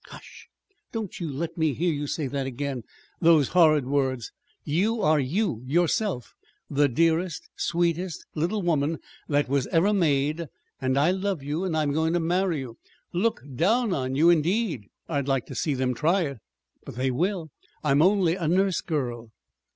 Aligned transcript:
"Hush! 0.07 0.47
Don't 0.91 1.19
you 1.19 1.31
let 1.31 1.59
me 1.59 1.75
hear 1.75 1.93
you 1.93 2.07
say 2.07 2.25
that 2.25 2.47
again 2.47 2.81
those 3.19 3.49
horrid 3.49 3.85
words! 3.85 4.31
You 4.63 4.99
are 5.03 5.19
you, 5.19 5.61
yourself, 5.67 6.33
the 6.67 6.87
dearest, 6.89 7.47
sweetest 7.55 8.25
little 8.33 8.63
woman 8.63 8.97
that 9.29 9.47
was 9.47 9.67
ever 9.67 9.93
made, 9.93 10.47
and 10.81 10.97
I 10.97 11.11
love 11.11 11.43
you, 11.43 11.63
and 11.65 11.77
I'm 11.77 11.91
going 11.93 12.13
to 12.13 12.19
marry 12.19 12.61
you. 12.61 12.79
Look 13.13 13.43
down 13.53 13.93
on 13.93 14.15
you, 14.15 14.31
indeed! 14.31 14.87
I'd 15.07 15.27
like 15.27 15.45
to 15.45 15.53
see 15.55 15.75
them 15.75 15.93
try 15.93 16.21
it!" 16.23 16.39
"But 16.83 16.95
they 16.95 17.11
will. 17.11 17.51
I'm 17.83 18.01
only 18.01 18.33
a 18.35 18.47
nurse 18.47 18.81
girl." 18.81 19.29